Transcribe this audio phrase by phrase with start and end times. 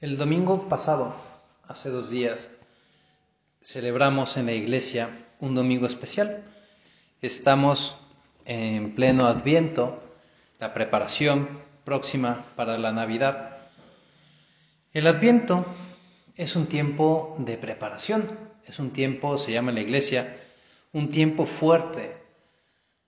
[0.00, 1.12] El domingo pasado,
[1.66, 2.52] hace dos días,
[3.60, 5.10] celebramos en la iglesia
[5.40, 6.44] un domingo especial.
[7.20, 7.96] Estamos
[8.44, 10.00] en pleno adviento,
[10.60, 11.48] la preparación
[11.84, 13.56] próxima para la Navidad.
[14.92, 15.66] El adviento
[16.36, 18.38] es un tiempo de preparación,
[18.68, 20.36] es un tiempo, se llama en la iglesia,
[20.92, 22.16] un tiempo fuerte,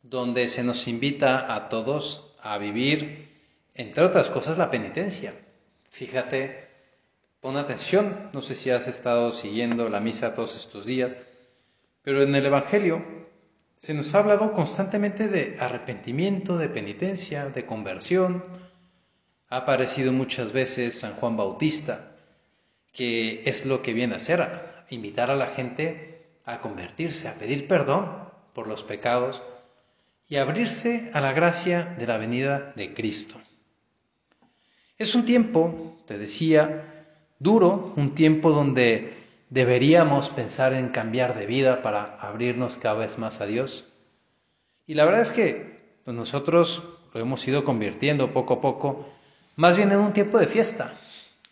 [0.03, 3.29] donde se nos invita a todos a vivir,
[3.75, 5.33] entre otras cosas, la penitencia.
[5.89, 6.70] Fíjate,
[7.41, 11.17] Pon atención, no sé si has estado siguiendo la misa todos estos días,
[12.03, 13.03] pero en el Evangelio
[13.79, 18.45] se nos ha hablado constantemente de arrepentimiento, de penitencia, de conversión.
[19.49, 22.15] Ha aparecido muchas veces San Juan Bautista,
[22.93, 26.11] que es lo que viene a hacer, a invitar a la gente
[26.45, 29.41] a convertirse, a pedir perdón por los pecados
[30.29, 33.41] y abrirse a la gracia de la venida de Cristo.
[34.99, 36.90] Es un tiempo, te decía,
[37.41, 39.15] duro, un tiempo donde
[39.49, 43.87] deberíamos pensar en cambiar de vida para abrirnos cada vez más a Dios.
[44.87, 49.09] Y la verdad es que pues, nosotros lo hemos ido convirtiendo poco a poco,
[49.57, 50.95] más bien en un tiempo de fiesta.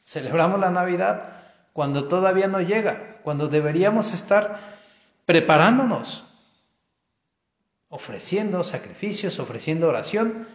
[0.04, 4.78] Celebramos la Navidad cuando todavía no llega, cuando deberíamos estar
[5.26, 6.24] preparándonos,
[7.88, 10.46] ofreciendo sacrificios, ofreciendo oración,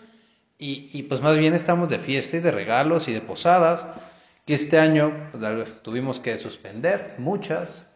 [0.60, 3.88] y, y pues más bien estamos de fiesta y de regalos y de posadas,
[4.46, 7.90] que este año pues, tuvimos que suspender muchas,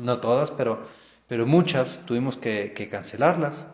[0.00, 0.86] no todas, pero,
[1.28, 3.68] pero muchas tuvimos que, cancelarlas.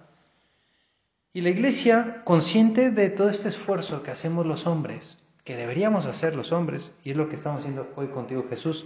[1.33, 6.35] Y la iglesia, consciente de todo este esfuerzo que hacemos los hombres, que deberíamos hacer
[6.35, 8.85] los hombres, y es lo que estamos haciendo hoy contigo Jesús,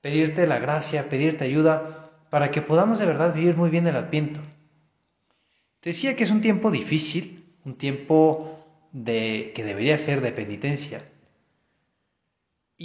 [0.00, 4.40] pedirte la gracia, pedirte ayuda para que podamos de verdad vivir muy bien el adviento.
[5.80, 8.58] Decía que es un tiempo difícil, un tiempo
[8.90, 11.04] de, que debería ser de penitencia,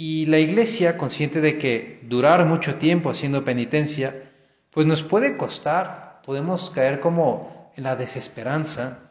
[0.00, 4.30] y la iglesia, consciente de que durar mucho tiempo haciendo penitencia,
[4.70, 9.10] pues nos puede costar, podemos caer como en la desesperanza,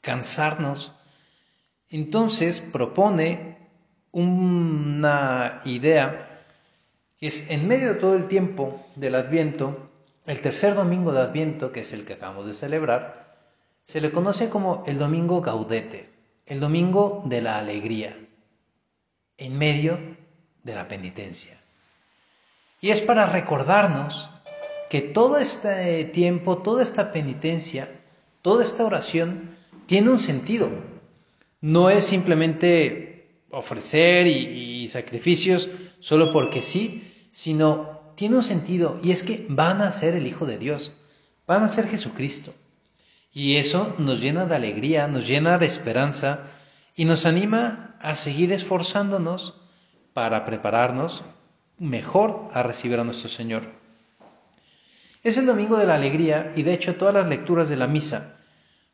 [0.00, 0.92] cansarnos.
[1.90, 3.58] Entonces propone
[4.12, 6.44] una idea
[7.18, 9.90] que es en medio de todo el tiempo del Adviento,
[10.26, 13.40] el tercer domingo de Adviento, que es el que acabamos de celebrar,
[13.86, 16.10] se le conoce como el domingo gaudete,
[16.46, 18.16] el domingo de la alegría
[19.44, 19.98] en medio
[20.62, 21.58] de la penitencia.
[22.80, 24.28] Y es para recordarnos
[24.90, 27.88] que todo este tiempo, toda esta penitencia,
[28.42, 30.68] toda esta oración tiene un sentido.
[31.60, 35.70] No es simplemente ofrecer y, sacrificios
[36.00, 40.44] solo porque sí, sino tiene un sentido y es que van a ser el Hijo
[40.44, 40.92] de Dios,
[41.46, 42.52] van a ser Jesucristo.
[43.32, 46.50] Y eso nos llena de alegría, nos llena de esperanza
[46.94, 49.60] y nos anima a seguir esforzándonos
[50.12, 51.22] para prepararnos
[51.78, 53.62] mejor a recibir a nuestro Señor.
[55.22, 58.38] Es el domingo de la alegría y de hecho todas las lecturas de la misa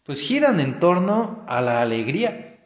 [0.09, 2.61] pues giran en torno a la alegría.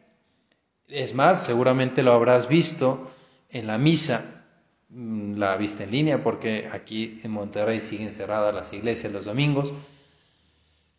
[0.87, 3.11] Es más, seguramente lo habrás visto
[3.49, 4.45] en la misa,
[4.87, 9.73] mm, la viste en línea porque aquí en Monterrey siguen cerradas las iglesias los domingos.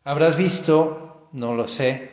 [0.05, 2.11] Habrás visto, no lo sé,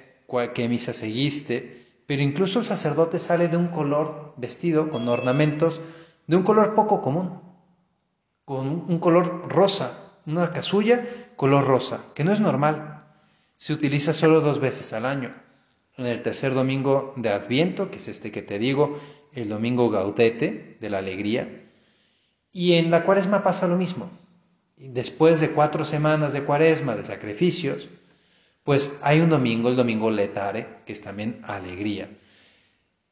[0.56, 5.80] qué misa seguiste, pero incluso el sacerdote sale de un color vestido con ornamentos
[6.28, 7.40] de un color poco común,
[8.44, 11.06] con un color rosa, una casulla
[11.38, 13.06] color rosa, que no es normal.
[13.56, 15.34] Se utiliza solo dos veces al año.
[15.96, 19.00] En el tercer domingo de Adviento, que es este que te digo,
[19.32, 21.64] el domingo gaudete de la alegría,
[22.52, 24.10] y en la cuaresma pasa lo mismo.
[24.76, 27.88] Después de cuatro semanas de cuaresma, de sacrificios,
[28.64, 32.10] pues hay un domingo, el domingo letare, que es también alegría,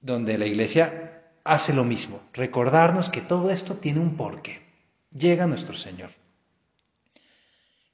[0.01, 4.61] donde la iglesia hace lo mismo, recordarnos que todo esto tiene un porqué.
[5.11, 6.11] Llega nuestro Señor.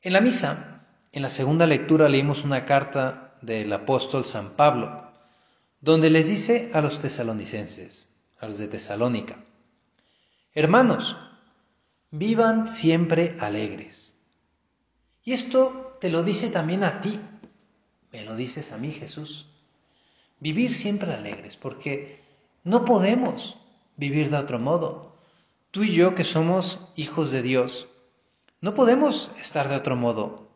[0.02, 5.12] En la misa, en la segunda lectura, leímos una carta del apóstol San Pablo,
[5.80, 8.10] donde les dice a los tesalonicenses,
[8.40, 9.38] a los de Tesalónica,
[10.54, 11.16] hermanos,
[12.12, 14.18] vivan siempre alegres.
[15.24, 17.20] Y esto te lo dice también a ti,
[18.16, 19.48] me lo dices a mí, Jesús.
[20.40, 22.22] Vivir siempre alegres, porque
[22.64, 23.58] no podemos
[23.98, 25.16] vivir de otro modo.
[25.72, 27.88] Tú y yo que somos hijos de Dios,
[28.62, 30.48] no podemos estar de otro modo.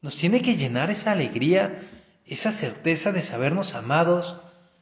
[0.00, 1.82] Nos tiene que llenar esa alegría,
[2.26, 4.36] esa certeza de sabernos amados,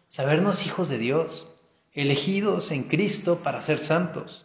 [0.09, 1.49] sabernos hijos de Dios,
[1.93, 4.45] elegidos en Cristo para ser santos.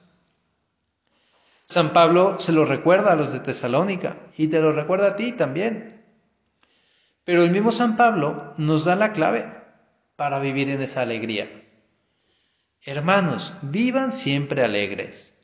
[1.65, 5.33] San Pablo se lo recuerda a los de Tesalónica y te lo recuerda a ti
[5.33, 5.96] también.
[7.27, 9.53] Pero el mismo San Pablo nos da la clave
[10.15, 11.51] para vivir en esa alegría.
[12.81, 15.37] Hermanos, vivan siempre alegres.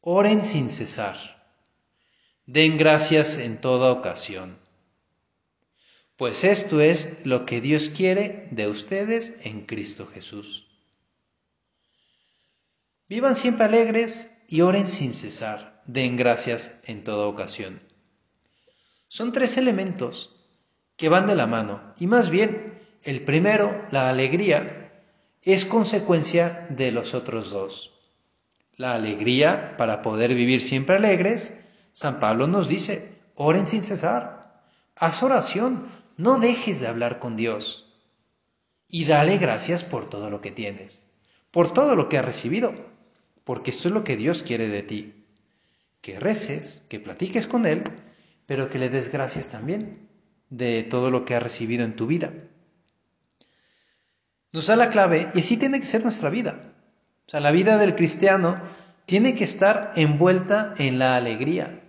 [0.00, 1.44] Oren sin cesar.
[2.44, 4.60] Den gracias en toda ocasión.
[6.14, 10.68] Pues esto es lo que Dios quiere de ustedes en Cristo Jesús.
[13.08, 15.82] Vivan siempre alegres y oren sin cesar.
[15.84, 17.82] Den gracias en toda ocasión.
[19.08, 20.35] Son tres elementos
[20.96, 21.80] que van de la mano.
[21.98, 24.92] Y más bien el primero, la alegría,
[25.42, 27.92] es consecuencia de los otros dos.
[28.76, 31.60] La alegría, para poder vivir siempre alegres,
[31.92, 34.60] San Pablo nos dice, oren sin cesar,
[34.96, 37.94] haz oración, no dejes de hablar con Dios.
[38.88, 41.06] Y dale gracias por todo lo que tienes,
[41.50, 42.74] por todo lo que has recibido,
[43.44, 45.24] porque esto es lo que Dios quiere de ti,
[46.00, 47.84] que reces, que platiques con Él,
[48.46, 50.05] pero que le des gracias también
[50.50, 52.32] de todo lo que has recibido en tu vida
[54.56, 56.72] nos da la clave y así tiene que ser nuestra vida.
[57.26, 58.58] O sea, la vida del cristiano
[59.04, 61.82] tiene que estar envuelta en la alegría,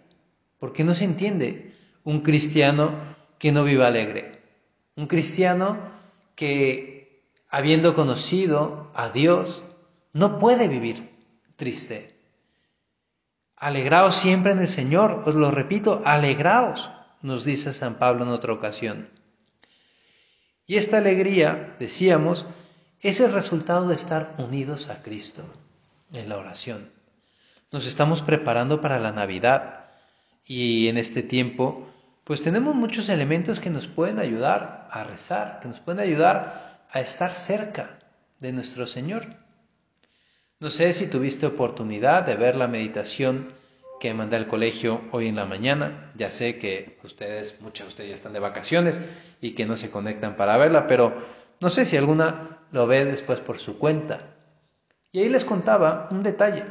[0.60, 1.74] porque no se entiende
[2.04, 2.92] un cristiano
[3.40, 4.42] que no viva alegre,
[4.98, 5.78] un cristiano
[6.36, 9.64] que habiendo conocido a Dios
[10.12, 11.10] no puede vivir
[11.56, 12.20] triste.
[13.56, 18.54] Alegraos siempre en el Señor, os lo repito, alegraos, nos dice San Pablo en otra
[18.54, 19.10] ocasión.
[20.66, 22.46] Y esta alegría, decíamos,
[23.02, 25.44] es el resultado de estar unidos a Cristo
[26.12, 26.92] en la oración.
[27.72, 29.86] Nos estamos preparando para la Navidad
[30.46, 31.88] y en este tiempo
[32.24, 37.00] pues tenemos muchos elementos que nos pueden ayudar a rezar, que nos pueden ayudar a
[37.00, 38.00] estar cerca
[38.40, 39.38] de nuestro Señor.
[40.60, 43.54] No sé si tuviste oportunidad de ver la meditación
[44.00, 46.12] que mandé al colegio hoy en la mañana.
[46.16, 49.02] Ya sé que ustedes, muchos de ustedes ya están de vacaciones
[49.42, 51.16] y que no se conectan para verla, pero
[51.60, 54.36] no sé si alguna lo ve después por su cuenta.
[55.12, 56.66] Y ahí les contaba un detalle,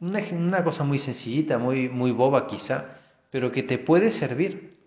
[0.00, 2.98] una, cosa muy sencillita, muy, muy boba quizá,
[3.30, 4.78] pero que te puede servir.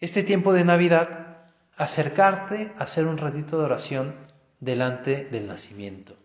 [0.00, 4.14] Este tiempo de Navidad, acercarte a hacer un ratito de oración
[4.60, 6.16] delante del nacimiento.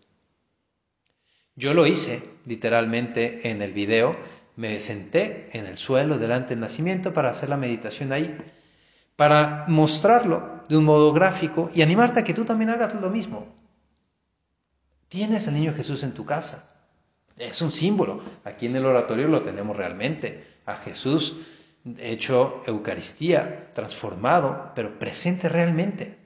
[1.56, 4.16] Yo lo hice literalmente en el video
[4.56, 8.36] me senté en el suelo delante del nacimiento para hacer la meditación ahí,
[9.16, 13.46] para mostrarlo de un modo gráfico y animarte a que tú también hagas lo mismo.
[15.08, 16.70] Tienes al niño Jesús en tu casa.
[17.36, 18.22] Es un símbolo.
[18.44, 20.54] Aquí en el oratorio lo tenemos realmente.
[20.66, 21.42] A Jesús
[21.98, 26.16] hecho Eucaristía, transformado, pero presente realmente,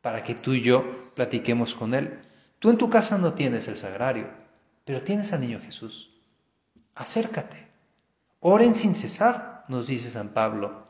[0.00, 2.18] para que tú y yo platiquemos con Él.
[2.58, 4.28] Tú en tu casa no tienes el sagrario,
[4.84, 6.10] pero tienes al niño Jesús.
[6.94, 7.63] Acércate.
[8.46, 10.86] Oren sin cesar, nos dice San Pablo.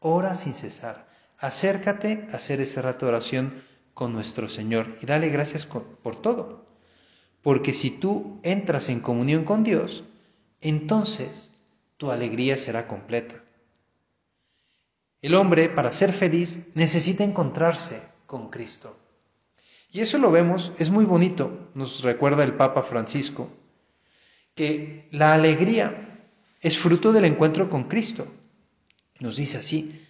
[0.00, 1.06] Ora sin cesar.
[1.38, 3.62] Acércate a hacer ese rato de oración
[3.94, 6.66] con nuestro Señor y dale gracias por todo.
[7.42, 10.02] Porque si tú entras en comunión con Dios,
[10.60, 11.54] entonces
[11.96, 13.36] tu alegría será completa.
[15.22, 18.98] El hombre, para ser feliz, necesita encontrarse con Cristo.
[19.92, 23.48] Y eso lo vemos, es muy bonito, nos recuerda el Papa Francisco,
[24.56, 26.02] que la alegría
[26.60, 28.26] es fruto del encuentro con Cristo.
[29.20, 30.06] Nos dice así,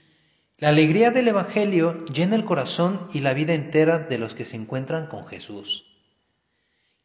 [0.59, 4.57] la alegría del Evangelio llena el corazón y la vida entera de los que se
[4.57, 5.85] encuentran con Jesús.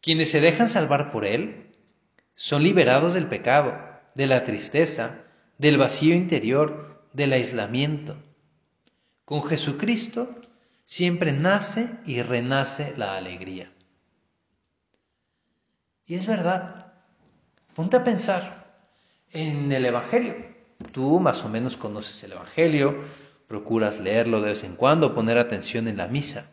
[0.01, 1.75] Quienes se dejan salvar por Él
[2.35, 3.77] son liberados del pecado,
[4.15, 5.19] de la tristeza,
[5.57, 8.17] del vacío interior, del aislamiento.
[9.25, 10.35] Con Jesucristo
[10.85, 13.71] siempre nace y renace la alegría.
[16.07, 16.81] Y es verdad,
[17.75, 18.60] Ponte a pensar
[19.33, 20.35] en el Evangelio.
[20.91, 23.03] Tú más o menos conoces el Evangelio,
[23.47, 26.51] procuras leerlo de vez en cuando, poner atención en la misa.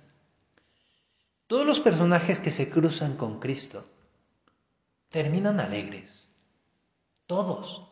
[1.47, 3.87] Todos los personajes que se cruzan con Cristo
[5.09, 6.31] terminan alegres.
[7.27, 7.89] Todos.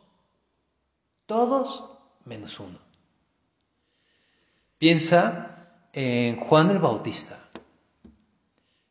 [1.24, 1.84] Todos
[2.24, 2.78] menos uno.
[4.78, 7.38] Piensa en Juan el Bautista.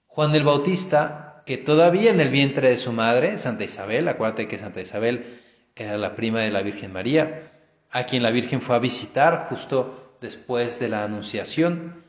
[0.07, 4.57] Juan el Bautista que todavía en el vientre de su madre, Santa Isabel, acuérdate que
[4.57, 5.41] Santa Isabel
[5.75, 7.51] era la prima de la Virgen María,
[7.91, 12.03] a quien la Virgen fue a visitar justo después de la Anunciación.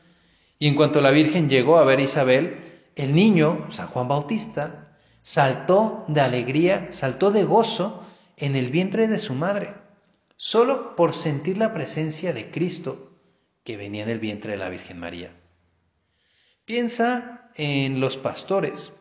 [0.59, 4.97] Y en cuanto la Virgen llegó a ver a Isabel, el niño, San Juan Bautista,
[5.21, 8.03] saltó de alegría, saltó de gozo
[8.37, 9.73] en el vientre de su madre,
[10.35, 13.11] solo por sentir la presencia de Cristo
[13.63, 15.31] que venía en el vientre de la Virgen María.
[16.65, 18.93] Piensa en los pastores,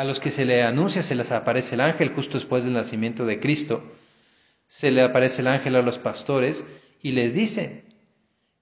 [0.00, 3.26] a los que se le anuncia, se les aparece el ángel justo después del nacimiento
[3.26, 3.82] de Cristo.
[4.66, 6.66] Se le aparece el ángel a los pastores
[7.02, 7.84] y les dice,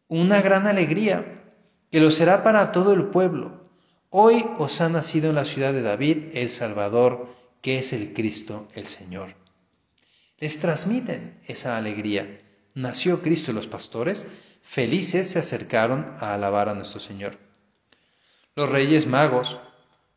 [0.09, 1.45] una gran alegría
[1.92, 3.71] que lo será para todo el pueblo.
[4.11, 8.66] Hoy os ha nacido en la ciudad de David el Salvador, que es el Cristo,
[8.75, 9.37] el Señor.
[10.38, 12.40] Les transmiten esa alegría.
[12.75, 14.26] Nació Cristo y los pastores,
[14.62, 17.38] felices se acercaron a alabar a nuestro Señor.
[18.57, 19.61] Los reyes magos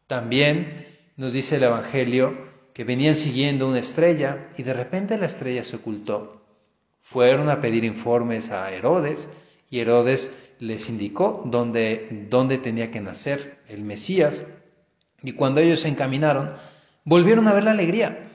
[0.07, 0.90] también
[1.21, 2.35] nos dice el Evangelio
[2.73, 6.41] que venían siguiendo una estrella y de repente la estrella se ocultó.
[6.99, 9.29] Fueron a pedir informes a Herodes
[9.69, 14.45] y Herodes les indicó dónde, dónde tenía que nacer el Mesías.
[15.21, 16.55] Y cuando ellos se encaminaron,
[17.03, 18.31] volvieron a ver la alegría,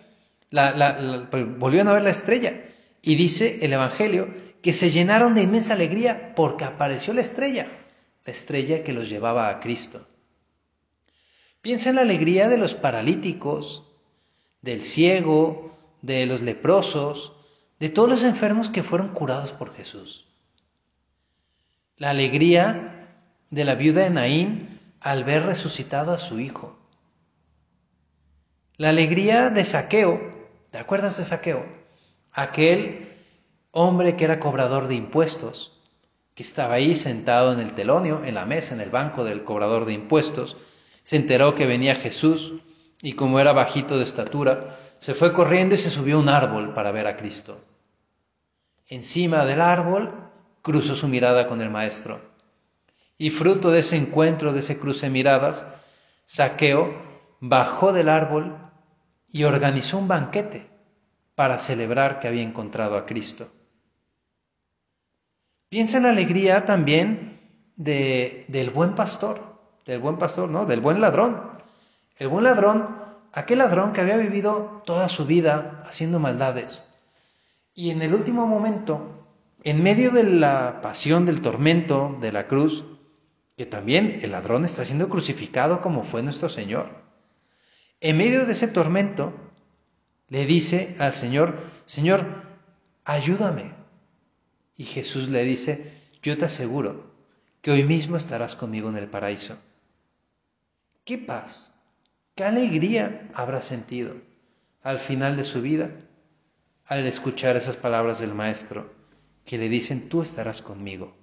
[0.50, 2.66] la, pues, volvieron a ver la estrella.
[3.02, 4.28] Y dice el Evangelio
[4.62, 7.66] que se llenaron de inmensa alegría porque apareció la estrella,
[8.24, 10.06] la estrella que los llevaba a Cristo.
[11.66, 13.82] Piensa en la alegría de los paralíticos,
[14.62, 17.32] del ciego, de los leprosos,
[17.80, 20.26] de todos los enfermos que fueron curados por Jesús
[21.96, 23.08] la alegría
[23.50, 26.78] de la viuda de Naín al ver resucitado a su hijo.
[28.76, 30.20] La alegría de Saqueo,
[30.70, 31.64] ¿te acuerdas de Saqueo?
[32.32, 33.08] Aquel
[33.72, 35.72] hombre que era cobrador de impuestos,
[36.34, 39.86] que estaba ahí sentado en el telonio, en la mesa, en el banco del cobrador
[39.86, 40.58] de impuestos,
[41.06, 42.54] se enteró que venía Jesús
[43.00, 46.74] y como era bajito de estatura, se fue corriendo y se subió a un árbol
[46.74, 47.60] para ver a Cristo.
[48.88, 50.12] Encima del árbol
[50.62, 52.20] cruzó su mirada con el maestro.
[53.16, 55.64] Y fruto de ese encuentro, de ese cruce de miradas,
[56.24, 57.00] Saqueo
[57.38, 58.56] bajó del árbol
[59.30, 60.68] y organizó un banquete
[61.36, 63.46] para celebrar que había encontrado a Cristo.
[65.68, 69.55] Piensa en la alegría también de, del buen pastor,
[69.86, 70.66] del buen pastor, ¿no?
[70.66, 71.40] Del buen ladrón.
[72.18, 72.96] El buen ladrón,
[73.32, 76.84] aquel ladrón que había vivido toda su vida haciendo maldades
[77.74, 79.16] y en el último momento
[79.62, 82.84] en medio de la pasión, del tormento, de la cruz,
[83.56, 86.88] que también el ladrón está siendo crucificado como fue nuestro Señor.
[88.00, 89.32] En medio de ese tormento,
[90.28, 92.26] le dice al Señor, Señor,
[93.04, 93.74] ayúdame.
[94.76, 97.12] Y Jesús le dice, yo te aseguro
[97.60, 99.58] que hoy mismo estarás conmigo en el paraíso.
[101.06, 101.72] ¿Qué paz,
[102.34, 104.16] qué alegría habrá sentido
[104.82, 105.92] al final de su vida
[106.84, 108.92] al escuchar esas palabras del Maestro?
[109.44, 111.14] que le dicen, tú estarás conmigo.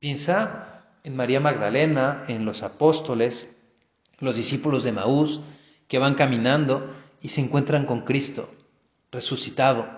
[0.00, 3.48] Piensa en María Magdalena, en los apóstoles,
[4.18, 5.40] los discípulos de Maús,
[5.86, 8.52] que van caminando y se encuentran con Cristo
[9.12, 9.88] resucitado.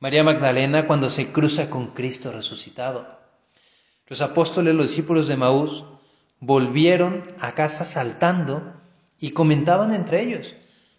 [0.00, 3.18] María Magdalena cuando se cruza con Cristo resucitado.
[4.06, 5.86] Los apóstoles, los discípulos de Maús,
[6.40, 8.74] volvieron a casa saltando
[9.18, 10.56] y comentaban entre ellos,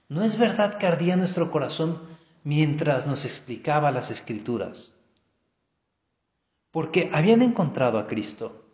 [0.08, 2.02] ¿no es verdad que ardía nuestro corazón
[2.44, 5.02] mientras nos explicaba las escrituras?
[6.72, 8.66] porque habían encontrado a Cristo.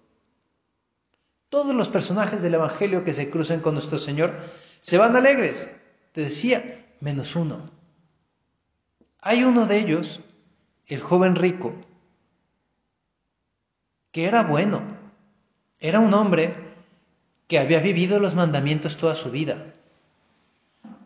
[1.50, 4.40] Todos los personajes del Evangelio que se cruzan con nuestro Señor
[4.82, 5.76] se van alegres,
[6.12, 7.72] te decía, menos uno.
[9.20, 10.22] Hay uno de ellos,
[10.86, 11.74] el joven rico,
[14.12, 14.97] que era bueno,
[15.80, 16.56] era un hombre
[17.48, 19.74] que había vivido los mandamientos toda su vida.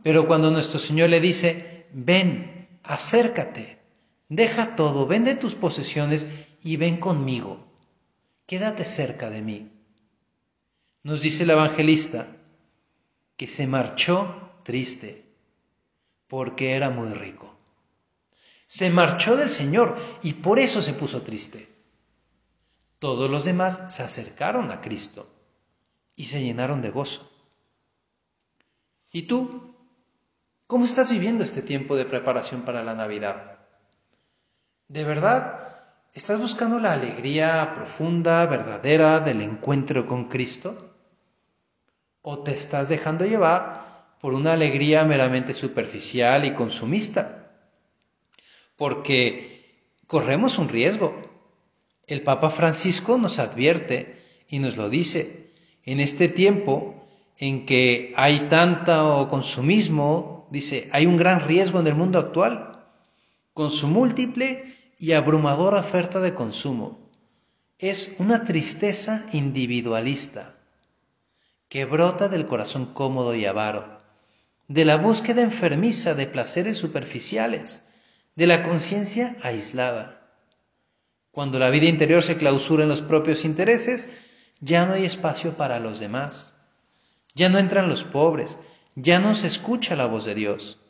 [0.04, 3.82] Pero cuando nuestro Señor le dice, ven, acércate,
[4.32, 6.26] Deja todo, vende tus posesiones
[6.64, 7.68] y ven conmigo.
[8.46, 9.70] Quédate cerca de mí.
[11.04, 12.28] Nos dice el evangelista
[13.36, 15.26] que se marchó triste
[16.30, 17.54] porque era muy rico.
[18.68, 21.68] Se marchó del Señor y por eso se puso triste.
[23.02, 25.28] Todos los demás se acercaron a Cristo
[26.16, 27.28] y se llenaron de gozo.
[29.12, 29.74] ¿Y tú?
[30.68, 33.58] ¿Cómo estás viviendo este tiempo de preparación para la Navidad?
[34.88, 35.78] ¿De verdad
[36.14, 40.94] estás buscando la alegría profunda, verdadera del encuentro con Cristo?
[42.22, 47.52] ¿O te estás dejando llevar por una alegría meramente superficial y consumista?
[48.76, 51.31] Porque corremos un riesgo.
[52.08, 55.52] El Papa Francisco nos advierte y nos lo dice.
[55.84, 61.96] En este tiempo en que hay tanto consumismo, dice, hay un gran riesgo en el
[61.96, 62.86] mundo actual.
[63.54, 64.66] Con su múltiple
[65.00, 67.10] y abrumadora oferta de consumo.
[67.80, 70.56] Es una tristeza individualista
[71.68, 73.98] que brota del corazón cómodo y avaro,
[74.68, 77.88] de la búsqueda enfermiza de placeres superficiales,
[78.36, 80.21] de la conciencia aislada.
[81.32, 84.10] Cuando la vida interior se clausura en los propios intereses,
[84.60, 86.58] ya no hay espacio para los demás.
[87.34, 88.60] Ya no entran los pobres,
[88.96, 90.82] ya no se escucha la voz de Dios,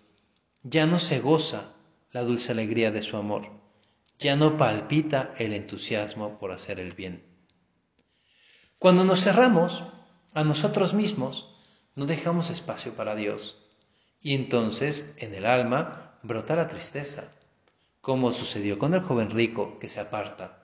[0.63, 1.73] ya no se goza
[2.11, 3.61] la dulce alegría de su amor
[4.21, 7.25] ya no palpita el entusiasmo por hacer el bien.
[8.77, 9.83] Cuando nos cerramos
[10.33, 11.57] a nosotros mismos,
[11.95, 13.57] no dejamos espacio para Dios.
[14.21, 17.33] Y entonces en el alma brota la tristeza,
[18.01, 20.57] como sucedió con el joven rico que se aparta.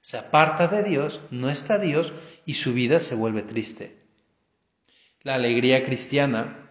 [0.00, 2.12] Se aparta de Dios, no está Dios
[2.46, 3.98] y su vida se vuelve triste.
[5.22, 6.70] La alegría cristiana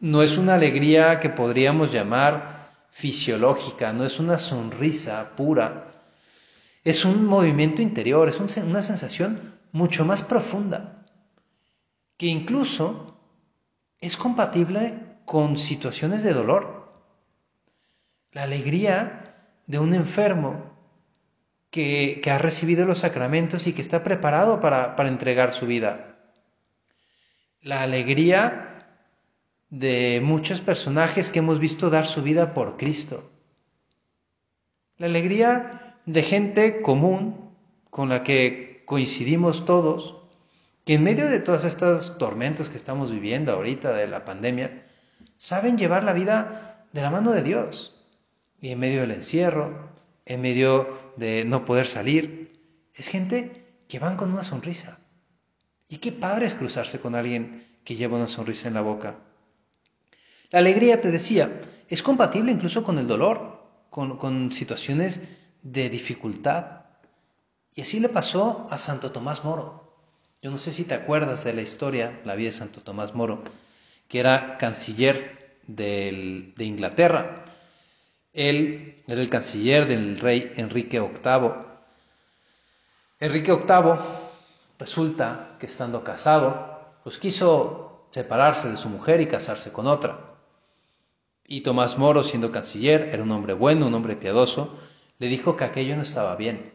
[0.00, 5.92] no es una alegría que podríamos llamar fisiológica, no es una sonrisa pura,
[6.84, 11.06] es un movimiento interior, es una sensación mucho más profunda,
[12.16, 13.18] que incluso
[13.98, 16.92] es compatible con situaciones de dolor.
[18.32, 19.23] La alegría
[19.66, 20.74] de un enfermo
[21.70, 26.16] que, ha recibido los sacramentos y que está preparado para, para entregar su vida.
[27.62, 28.74] La alegría
[29.70, 33.28] de muchos personajes que hemos visto dar su vida por Cristo.
[34.98, 37.50] La alegría de gente común
[37.90, 40.16] con la que coincidimos todos,
[40.84, 44.86] que en medio de todos estos tormentos que estamos viviendo ahorita de la pandemia,
[45.38, 47.93] saben llevar la vida de la mano de Dios.
[48.64, 49.90] Y en medio del encierro,
[50.24, 52.62] en medio de no poder salir,
[52.94, 55.00] es gente que van con una sonrisa.
[55.86, 59.16] Y qué padre es cruzarse con alguien que lleva una sonrisa en la boca.
[60.48, 65.24] La alegría, te decía, es compatible incluso con el dolor, con, con situaciones
[65.62, 66.86] de dificultad.
[67.74, 69.94] Y así le pasó a Santo Tomás Moro.
[70.40, 73.44] Yo no sé si te acuerdas de la historia, la vida de Santo Tomás Moro,
[74.08, 77.43] que era canciller de Inglaterra.
[78.34, 81.52] Él era el canciller del rey Enrique VIII.
[83.20, 83.94] Enrique VIII
[84.78, 90.34] resulta que estando casado, pues quiso separarse de su mujer y casarse con otra.
[91.46, 94.78] Y Tomás Moro, siendo canciller, era un hombre bueno, un hombre piadoso,
[95.18, 96.74] le dijo que aquello no estaba bien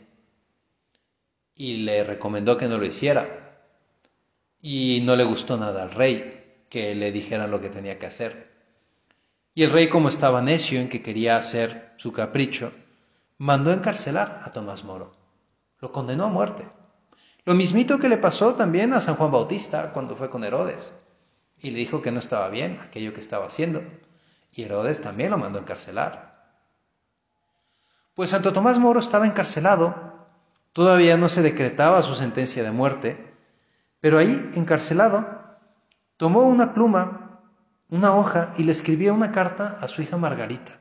[1.59, 3.67] y le recomendó que no lo hiciera.
[4.61, 8.48] Y no le gustó nada al rey que le dijeran lo que tenía que hacer.
[9.53, 12.71] Y el rey, como estaba necio en que quería hacer su capricho,
[13.37, 15.11] mandó encarcelar a Tomás Moro.
[15.79, 16.69] Lo condenó a muerte.
[17.45, 20.93] Lo mismito que le pasó también a San Juan Bautista cuando fue con Herodes.
[21.57, 23.81] Y le dijo que no estaba bien aquello que estaba haciendo.
[24.51, 26.29] Y Herodes también lo mandó encarcelar.
[28.13, 30.27] Pues Santo Tomás Moro estaba encarcelado.
[30.73, 33.33] Todavía no se decretaba su sentencia de muerte.
[33.99, 35.27] Pero ahí, encarcelado,
[36.17, 37.28] tomó una pluma
[37.89, 40.79] una hoja y le escribía una carta a su hija Margarita,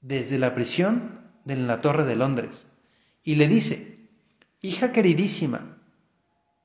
[0.00, 2.76] desde la prisión de la Torre de Londres,
[3.22, 3.96] y le dice,
[4.60, 5.78] Hija queridísima,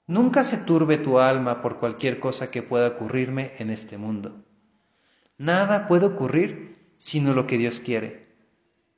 [0.07, 4.43] nunca se turbe tu alma por cualquier cosa que pueda ocurrirme en este mundo.
[5.37, 8.27] Nada puede ocurrir sino lo que Dios quiere.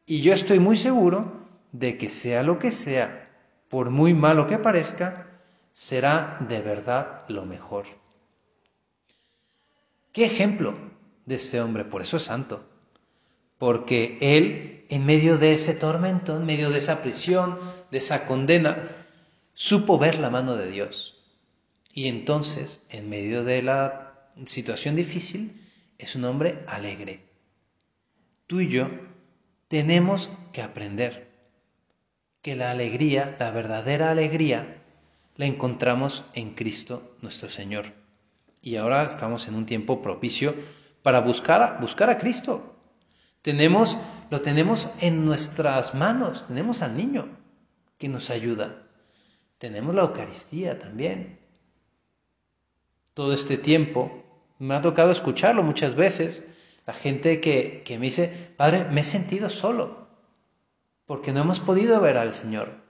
[0.05, 3.29] Y yo estoy muy seguro de que sea lo que sea,
[3.69, 5.27] por muy malo que parezca,
[5.71, 8.02] será de verdad lo mejor.
[10.13, 10.75] Qué ejemplo
[11.25, 12.63] de este hombre, por eso es santo.
[13.57, 17.57] Porque él, en medio de ese tormento, en medio de esa prisión,
[17.89, 18.89] de esa condena,
[19.55, 21.17] supo ver la mano de Dios.
[21.91, 27.21] Y entonces, en medio de la situación difícil, es un hombre alegre.
[28.45, 28.89] Tú y yo
[29.67, 31.31] tenemos que aprender
[32.43, 34.83] que la alegría, la verdadera alegría,
[35.37, 38.02] la encontramos en Cristo nuestro Señor
[38.63, 40.55] y ahora estamos en un tiempo propicio
[41.03, 42.77] para buscar, buscar a Cristo.
[43.41, 43.97] Tenemos,
[44.31, 47.27] lo tenemos en nuestras manos, tenemos al niño
[47.97, 48.87] que nos ayuda.
[49.57, 51.39] Tenemos la Eucaristía también.
[53.13, 54.23] Todo este tiempo
[54.59, 56.47] me ha tocado escucharlo muchas veces.
[56.87, 60.07] La gente que, que me dice, Padre, me he sentido solo
[61.05, 62.81] porque no hemos podido ver al Señor.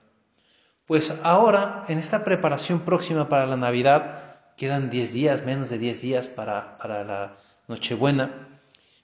[0.86, 6.02] Pues ahora, en esta preparación próxima para la Navidad, quedan 10 días, menos de 10
[6.02, 7.38] días para, para la
[7.68, 8.60] Nochebuena,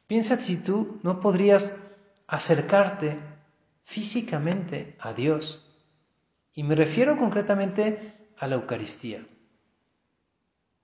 [0.07, 1.77] piensa si tú no podrías
[2.27, 3.17] acercarte
[3.83, 5.65] físicamente a Dios.
[6.53, 9.25] Y me refiero concretamente a la Eucaristía.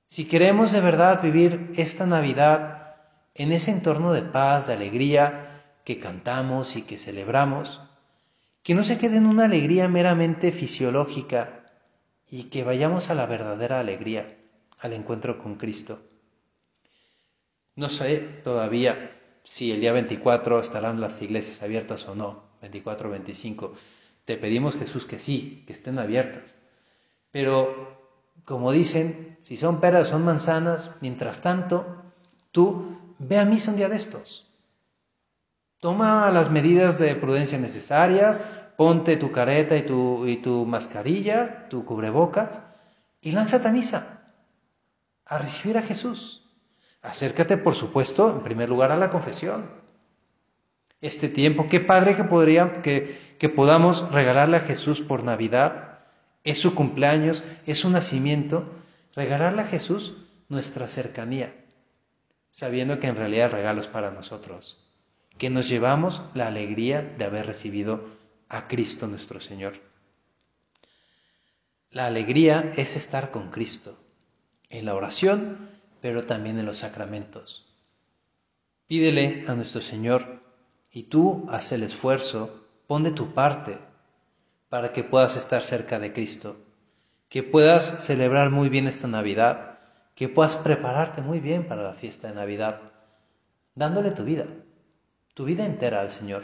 [0.08, 2.96] Si queremos de verdad vivir esta Navidad
[3.34, 7.82] en ese entorno de paz, de alegría que cantamos y que celebramos,
[8.64, 11.66] que no se quede en una alegría meramente fisiológica
[12.30, 14.38] y que vayamos a la verdadera alegría
[14.80, 16.00] al encuentro con Cristo.
[17.76, 19.12] No sé todavía
[19.44, 23.74] si el día 24 estarán las iglesias abiertas o no, 24 o 25.
[24.26, 26.56] Te pedimos Jesús que sí, que estén abiertas.
[27.32, 28.00] Pero,
[28.44, 31.86] como dicen, si son peras, son manzanas, mientras tanto,
[32.52, 34.50] tú ve a misa un día de estos.
[35.80, 38.44] Toma las medidas de prudencia necesarias,
[38.78, 42.62] ponte tu careta y tu, y tu mascarilla, tu cubrebocas,
[43.22, 44.15] y lánzate a misa.
[45.26, 46.44] A recibir a Jesús.
[47.02, 49.70] Acércate, por supuesto, en primer lugar a la confesión.
[51.02, 56.00] Este tiempo, qué padre que, podría, que, que podamos regalarle a Jesús por Navidad.
[56.44, 58.72] Es su cumpleaños, es su nacimiento.
[59.16, 60.16] Regalarle a Jesús
[60.50, 61.56] nuestra cercanía,
[62.52, 64.92] sabiendo que en realidad el regalo es para nosotros,
[65.38, 68.06] que nos llevamos la alegría de haber recibido
[68.50, 69.74] a Cristo nuestro Señor.
[71.92, 73.98] La alegría es estar con Cristo,
[74.70, 75.70] en la oración,
[76.02, 77.66] pero también en los sacramentos.
[78.88, 80.42] Pídele a nuestro Señor
[80.92, 83.78] y tú haz el esfuerzo, pon de tu parte
[84.70, 86.58] para que puedas estar cerca de Cristo,
[87.30, 89.80] que puedas celebrar muy bien esta Navidad,
[90.14, 92.82] que puedas prepararte muy bien para la fiesta de Navidad,
[93.74, 94.46] dándole tu vida,
[95.34, 96.44] tu vida entera al Señor,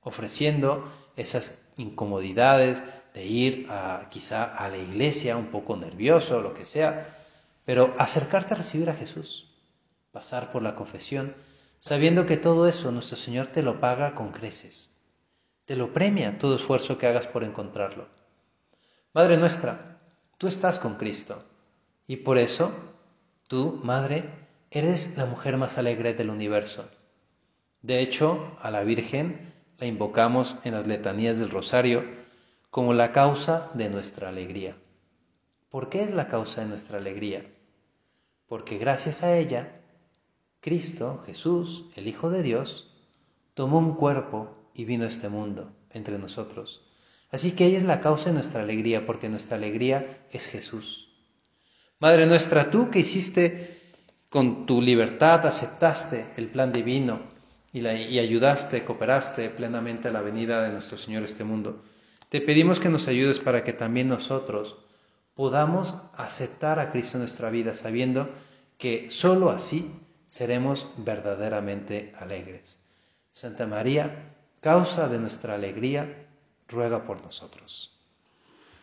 [0.00, 3.68] ofreciendo esas incomodidades de ir
[4.10, 7.23] quizá a la iglesia un poco nervioso, lo que sea,
[7.64, 9.50] pero acercarte a recibir a Jesús,
[10.12, 11.34] pasar por la confesión,
[11.78, 15.00] sabiendo que todo eso nuestro Señor te lo paga con creces,
[15.64, 18.08] te lo premia todo esfuerzo que hagas por encontrarlo.
[19.12, 19.98] Madre nuestra,
[20.38, 21.42] tú estás con Cristo
[22.06, 22.72] y por eso
[23.48, 24.24] tú, Madre,
[24.70, 26.88] eres la mujer más alegre del universo.
[27.80, 32.04] De hecho, a la Virgen la invocamos en las letanías del rosario
[32.70, 34.76] como la causa de nuestra alegría.
[35.74, 37.50] ¿Por qué es la causa de nuestra alegría?
[38.46, 39.80] Porque gracias a ella,
[40.60, 42.94] Cristo, Jesús, el Hijo de Dios,
[43.54, 46.86] tomó un cuerpo y vino a este mundo entre nosotros.
[47.32, 51.08] Así que ella es la causa de nuestra alegría, porque nuestra alegría es Jesús.
[51.98, 53.76] Madre nuestra, tú que hiciste
[54.30, 57.20] con tu libertad, aceptaste el plan divino,
[57.72, 61.82] y, ayudaste, cooperaste plenamente a la venida de nuestro Señor a este mundo.
[62.28, 64.83] Te pedimos que nos ayudes para que también nosotros
[65.34, 68.30] podamos aceptar a Cristo en nuestra vida, sabiendo
[68.78, 72.78] que sólo así seremos verdaderamente alegres.
[73.32, 76.26] Santa María, causa de nuestra alegría,
[76.68, 77.93] ruega por nosotros.